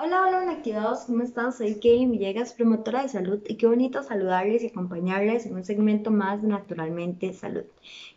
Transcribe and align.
Hola, 0.00 0.28
hola, 0.28 0.52
activados, 0.52 1.06
¿cómo 1.06 1.24
están? 1.24 1.52
Soy 1.52 1.80
Kaylin 1.80 2.12
Villegas, 2.12 2.52
promotora 2.52 3.02
de 3.02 3.08
salud, 3.08 3.40
y 3.48 3.56
qué 3.56 3.66
bonito 3.66 4.04
saludarles 4.04 4.62
y 4.62 4.68
acompañarles 4.68 5.44
en 5.44 5.56
un 5.56 5.64
segmento 5.64 6.12
más 6.12 6.40
de 6.40 6.46
Naturalmente 6.46 7.32
Salud. 7.32 7.64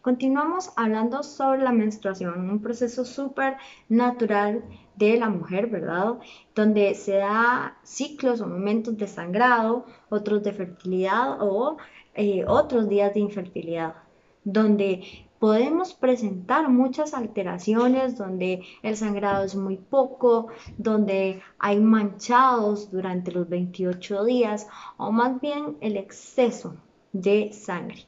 Continuamos 0.04 0.70
hablando 0.76 1.24
sobre 1.24 1.64
la 1.64 1.72
menstruación, 1.72 2.52
un 2.52 2.62
proceso 2.62 3.04
súper 3.04 3.58
natural 3.90 4.64
de 4.96 5.18
la 5.18 5.30
mujer, 5.30 5.72
¿verdad? 5.72 6.20
Donde 6.54 6.94
se 6.94 7.16
da 7.16 7.80
ciclos 7.82 8.42
o 8.42 8.48
momentos 8.48 8.96
de 8.96 9.08
sangrado, 9.08 9.88
otros 10.10 10.44
de 10.44 10.54
fertilidad 10.54 11.42
o 11.42 11.78
eh, 12.14 12.46
otros 12.48 12.90
días 12.90 13.12
de 13.16 13.22
infertilidad, 13.22 13.96
donde 14.44 15.02
podemos 15.42 15.96
presentar 15.96 16.70
muchas 16.70 17.16
alteraciones 17.16 18.16
donde 18.16 18.62
el 18.84 18.96
sangrado 18.96 19.44
es 19.44 19.56
muy 19.56 19.76
poco, 19.76 20.50
donde 20.78 21.42
hay 21.58 21.80
manchados 21.80 22.92
durante 22.92 23.32
los 23.32 23.50
28 23.50 24.24
días 24.24 24.68
o 24.98 25.12
más 25.12 25.42
bien 25.42 25.78
el 25.82 25.98
exceso 25.98 26.76
de 27.12 27.54
sangre. 27.54 28.06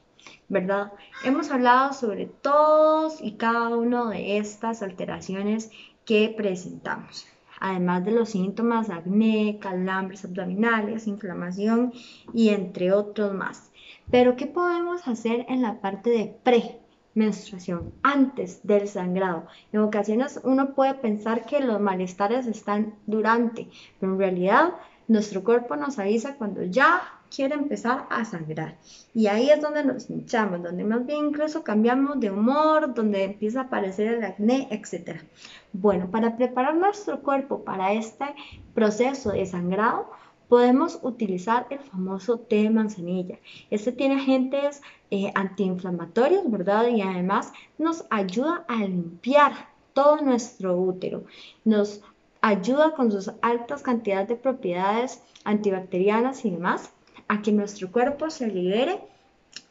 ¿Verdad? 0.48 0.92
Hemos 1.24 1.50
hablado 1.50 1.92
sobre 1.92 2.26
todos 2.26 3.20
y 3.20 3.32
cada 3.32 3.76
una 3.76 4.10
de 4.10 4.38
estas 4.38 4.82
alteraciones 4.82 5.72
que 6.04 6.32
presentamos 6.36 7.26
además 7.60 8.04
de 8.04 8.10
los 8.10 8.28
síntomas 8.28 8.90
acné, 8.90 9.58
calambres 9.58 10.24
abdominales, 10.24 11.06
inflamación 11.06 11.94
y 12.34 12.50
entre 12.50 12.92
otros 12.92 13.32
más. 13.32 13.72
Pero, 14.10 14.36
¿qué 14.36 14.46
podemos 14.46 15.08
hacer 15.08 15.46
en 15.48 15.62
la 15.62 15.80
parte 15.80 16.10
de 16.10 16.36
pre? 16.42 16.83
Menstruación, 17.14 17.92
antes 18.02 18.60
del 18.66 18.88
sangrado. 18.88 19.46
En 19.72 19.80
ocasiones 19.80 20.40
uno 20.42 20.74
puede 20.74 20.94
pensar 20.94 21.46
que 21.46 21.60
los 21.60 21.80
malestares 21.80 22.46
están 22.46 22.94
durante, 23.06 23.68
pero 24.00 24.12
en 24.12 24.18
realidad 24.18 24.74
nuestro 25.06 25.44
cuerpo 25.44 25.76
nos 25.76 25.98
avisa 25.98 26.36
cuando 26.36 26.62
ya 26.62 27.02
quiere 27.34 27.54
empezar 27.54 28.06
a 28.10 28.24
sangrar. 28.24 28.76
Y 29.12 29.26
ahí 29.26 29.50
es 29.50 29.60
donde 29.60 29.84
nos 29.84 30.08
hinchamos, 30.08 30.62
donde 30.62 30.84
más 30.84 31.04
bien 31.04 31.26
incluso 31.26 31.64
cambiamos 31.64 32.20
de 32.20 32.30
humor, 32.30 32.94
donde 32.94 33.24
empieza 33.24 33.60
a 33.60 33.64
aparecer 33.64 34.14
el 34.14 34.24
acné, 34.24 34.68
etc. 34.70 35.20
Bueno, 35.72 36.10
para 36.10 36.36
preparar 36.36 36.76
nuestro 36.76 37.20
cuerpo 37.20 37.64
para 37.64 37.92
este 37.92 38.26
proceso 38.74 39.32
de 39.32 39.46
sangrado, 39.46 40.10
podemos 40.48 40.98
utilizar 41.02 41.66
el 41.70 41.78
famoso 41.78 42.38
té 42.38 42.62
de 42.62 42.70
manzanilla. 42.70 43.38
Este 43.70 43.92
tiene 43.92 44.16
agentes 44.16 44.82
eh, 45.10 45.32
antiinflamatorios, 45.34 46.50
¿verdad? 46.50 46.88
Y 46.88 47.02
además 47.02 47.52
nos 47.78 48.04
ayuda 48.10 48.64
a 48.68 48.76
limpiar 48.76 49.52
todo 49.92 50.20
nuestro 50.20 50.76
útero. 50.76 51.24
Nos 51.64 52.02
ayuda 52.40 52.94
con 52.94 53.10
sus 53.10 53.30
altas 53.40 53.82
cantidades 53.82 54.28
de 54.28 54.36
propiedades 54.36 55.22
antibacterianas 55.44 56.44
y 56.44 56.50
demás 56.50 56.90
a 57.28 57.42
que 57.42 57.52
nuestro 57.52 57.90
cuerpo 57.90 58.30
se 58.30 58.48
libere 58.48 59.00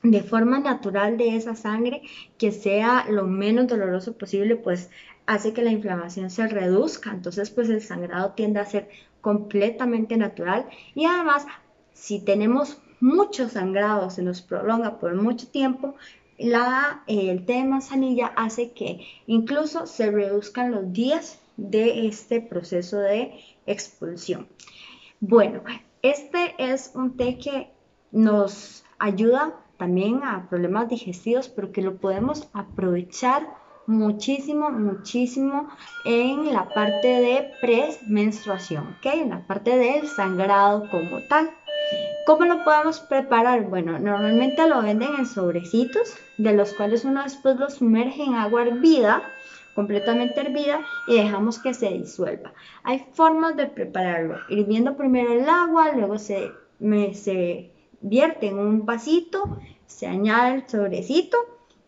de 0.03 0.21
forma 0.21 0.59
natural 0.59 1.17
de 1.17 1.35
esa 1.35 1.55
sangre 1.55 2.01
que 2.37 2.51
sea 2.51 3.05
lo 3.09 3.25
menos 3.25 3.67
doloroso 3.67 4.17
posible, 4.17 4.57
pues 4.57 4.89
hace 5.25 5.53
que 5.53 5.63
la 5.63 5.71
inflamación 5.71 6.29
se 6.29 6.47
reduzca, 6.47 7.11
entonces 7.11 7.49
pues 7.49 7.69
el 7.69 7.81
sangrado 7.81 8.33
tiende 8.33 8.59
a 8.59 8.65
ser 8.65 8.89
completamente 9.21 10.17
natural 10.17 10.67
y 10.93 11.05
además 11.05 11.47
si 11.93 12.19
tenemos 12.19 12.81
mucho 12.99 13.47
sangrado, 13.47 14.09
se 14.09 14.23
nos 14.23 14.41
prolonga 14.41 14.99
por 14.99 15.15
mucho 15.15 15.47
tiempo, 15.47 15.95
la, 16.37 17.03
el 17.07 17.45
té 17.45 17.53
de 17.53 17.63
manzanilla 17.63 18.27
hace 18.35 18.71
que 18.71 19.05
incluso 19.27 19.87
se 19.87 20.11
reduzcan 20.11 20.71
los 20.71 20.91
días 20.91 21.39
de 21.55 22.07
este 22.07 22.41
proceso 22.41 22.97
de 22.97 23.39
expulsión. 23.65 24.47
Bueno, 25.19 25.63
este 26.01 26.55
es 26.57 26.91
un 26.95 27.15
té 27.15 27.37
que 27.37 27.71
nos 28.11 28.83
ayuda 28.99 29.59
también 29.83 30.23
a 30.23 30.47
problemas 30.49 30.87
digestivos, 30.87 31.49
pero 31.49 31.73
que 31.73 31.81
lo 31.81 31.97
podemos 31.97 32.47
aprovechar 32.53 33.45
muchísimo, 33.85 34.69
muchísimo 34.69 35.67
en 36.05 36.53
la 36.53 36.69
parte 36.69 37.09
de 37.09 37.51
premenstruación, 37.59 38.95
¿ok? 38.97 39.05
En 39.13 39.29
la 39.31 39.45
parte 39.45 39.77
del 39.77 40.07
sangrado 40.07 40.89
como 40.89 41.19
tal. 41.27 41.51
¿Cómo 42.25 42.45
lo 42.45 42.63
podemos 42.63 43.01
preparar? 43.01 43.67
Bueno, 43.67 43.99
normalmente 43.99 44.65
lo 44.69 44.81
venden 44.81 45.15
en 45.17 45.25
sobrecitos, 45.25 46.15
de 46.37 46.53
los 46.53 46.71
cuales 46.71 47.03
uno 47.03 47.21
después 47.21 47.57
lo 47.57 47.69
sumerge 47.69 48.23
en 48.23 48.35
agua 48.35 48.61
hervida, 48.61 49.21
completamente 49.75 50.39
hervida, 50.39 50.79
y 51.09 51.15
dejamos 51.17 51.59
que 51.59 51.73
se 51.73 51.89
disuelva. 51.89 52.53
Hay 52.85 53.05
formas 53.11 53.57
de 53.57 53.65
prepararlo. 53.65 54.37
Hirviendo 54.47 54.95
primero 54.95 55.33
el 55.33 55.49
agua, 55.49 55.91
luego 55.91 56.17
se, 56.17 56.53
se 57.11 57.73
vierte 58.03 58.47
en 58.47 58.59
un 58.59 58.85
vasito, 58.85 59.57
se 59.87 60.05
añade 60.05 60.55
el 60.55 60.69
sobrecito 60.69 61.37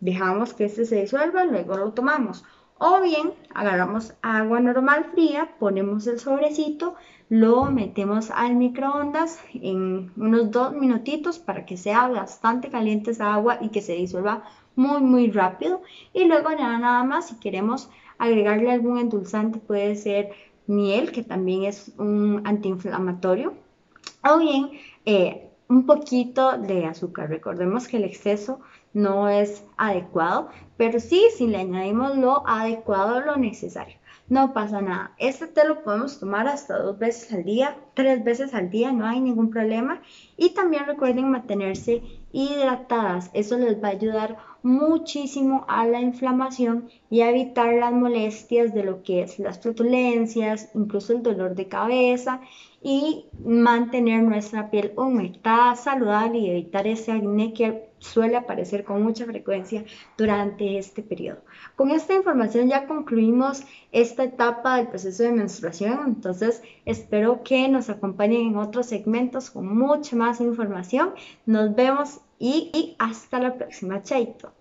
dejamos 0.00 0.54
que 0.54 0.66
este 0.66 0.84
se 0.84 1.00
disuelva, 1.00 1.44
luego 1.44 1.76
lo 1.76 1.92
tomamos. 1.92 2.44
O 2.78 3.00
bien 3.00 3.32
agarramos 3.54 4.14
agua 4.20 4.60
normal 4.60 5.06
fría, 5.12 5.56
ponemos 5.58 6.06
el 6.06 6.20
sobrecito, 6.20 6.94
lo 7.30 7.64
metemos 7.64 8.30
al 8.30 8.54
microondas 8.54 9.40
en 9.54 10.12
unos 10.16 10.50
dos 10.50 10.72
minutitos 10.74 11.38
para 11.38 11.64
que 11.64 11.78
sea 11.78 12.08
bastante 12.08 12.68
caliente 12.68 13.12
esa 13.12 13.32
agua 13.32 13.58
y 13.62 13.70
que 13.70 13.80
se 13.80 13.94
disuelva 13.94 14.44
muy 14.74 15.00
muy 15.00 15.30
rápido. 15.30 15.80
Y 16.12 16.24
luego 16.24 16.50
ya 16.50 16.78
nada 16.78 17.02
más 17.02 17.28
si 17.28 17.36
queremos 17.40 17.88
agregarle 18.18 18.70
algún 18.70 18.98
endulzante 18.98 19.58
puede 19.58 19.96
ser 19.96 20.30
miel 20.66 21.12
que 21.12 21.22
también 21.22 21.64
es 21.64 21.92
un 21.96 22.42
antiinflamatorio 22.44 23.54
o 24.28 24.38
bien 24.38 24.70
eh, 25.06 25.50
un 25.68 25.86
poquito 25.86 26.58
de 26.58 26.86
azúcar. 26.86 27.28
Recordemos 27.28 27.88
que 27.88 27.96
el 27.96 28.04
exceso 28.04 28.60
no 28.92 29.28
es 29.28 29.64
adecuado, 29.76 30.48
pero 30.76 31.00
sí, 31.00 31.24
si 31.36 31.46
le 31.46 31.58
añadimos 31.58 32.16
lo 32.16 32.46
adecuado, 32.46 33.20
lo 33.20 33.36
necesario. 33.36 33.96
No 34.28 34.52
pasa 34.52 34.80
nada. 34.80 35.12
Este 35.18 35.46
té 35.46 35.66
lo 35.68 35.84
podemos 35.84 36.18
tomar 36.18 36.48
hasta 36.48 36.78
dos 36.78 36.98
veces 36.98 37.32
al 37.32 37.44
día, 37.44 37.76
tres 37.94 38.24
veces 38.24 38.54
al 38.54 38.70
día, 38.70 38.90
no 38.90 39.06
hay 39.06 39.20
ningún 39.20 39.50
problema. 39.50 40.02
Y 40.36 40.50
también 40.50 40.86
recuerden 40.86 41.30
mantenerse 41.30 42.02
hidratadas. 42.32 43.30
Eso 43.34 43.56
les 43.56 43.80
va 43.80 43.88
a 43.88 43.92
ayudar 43.92 44.36
muchísimo 44.64 45.64
a 45.68 45.86
la 45.86 46.00
inflamación 46.00 46.88
y 47.08 47.20
a 47.20 47.30
evitar 47.30 47.74
las 47.74 47.92
molestias 47.92 48.74
de 48.74 48.82
lo 48.82 49.04
que 49.04 49.22
es 49.22 49.38
las 49.38 49.60
flatulencias, 49.60 50.70
incluso 50.74 51.12
el 51.12 51.22
dolor 51.22 51.54
de 51.54 51.68
cabeza 51.68 52.40
y 52.82 53.26
mantener 53.44 54.24
nuestra 54.24 54.70
piel 54.70 54.92
humectada, 54.96 55.76
saludable 55.76 56.38
y 56.38 56.50
evitar 56.50 56.88
ese 56.88 57.12
acné 57.12 57.52
que 57.52 57.90
suele 57.98 58.36
aparecer 58.36 58.84
con 58.84 59.02
mucha 59.02 59.24
frecuencia 59.24 59.84
durante 60.16 60.78
este 60.78 61.02
periodo. 61.02 61.42
Con 61.76 61.90
esta 61.90 62.14
información 62.14 62.68
ya 62.68 62.86
concluimos 62.86 63.64
esta 63.92 64.24
etapa 64.24 64.76
del 64.76 64.88
proceso 64.88 65.22
de 65.22 65.32
menstruación, 65.32 66.00
entonces 66.06 66.62
espero 66.84 67.42
que 67.42 67.68
nos 67.68 67.90
acompañen 67.90 68.48
en 68.48 68.56
otros 68.56 68.86
segmentos 68.86 69.50
con 69.50 69.66
mucha 69.76 70.16
más 70.16 70.40
información. 70.40 71.14
Nos 71.46 71.74
vemos 71.74 72.20
y, 72.38 72.96
hasta 72.98 73.38
la 73.38 73.54
próxima. 73.54 74.02
Chaito. 74.02 74.55